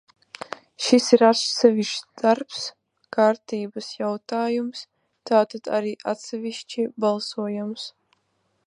Šis 0.85 1.09
ir 1.17 1.23
atsevišķs 1.27 1.99
darba 2.23 2.61
kārtības 3.17 3.91
jautājums, 3.99 4.83
tātad 5.33 5.71
arī 5.81 5.95
atsevišķi 6.15 6.89
balsojams. 7.07 7.89